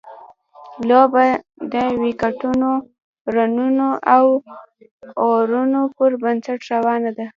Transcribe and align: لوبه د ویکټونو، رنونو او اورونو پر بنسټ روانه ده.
لوبه 0.89 1.25
د 1.73 1.75
ویکټونو، 2.03 2.69
رنونو 3.35 3.89
او 4.15 4.25
اورونو 5.23 5.81
پر 5.97 6.11
بنسټ 6.23 6.59
روانه 6.73 7.11
ده. 7.17 7.27